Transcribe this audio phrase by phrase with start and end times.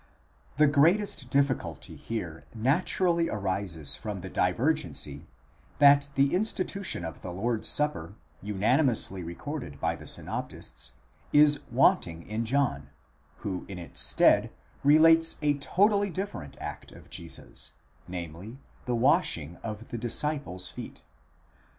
[0.57, 5.27] The greatest difficulty here naturally arises from the divergency,
[5.77, 10.93] that the institution of the Lord's supper, unanimously recorded by the synoptists,
[11.31, 12.89] is wanting in John,
[13.45, 14.49] who in its stead
[14.83, 17.73] relates a totally different act of Jesus,
[18.07, 21.03] namely, the washing of the disciples' feet.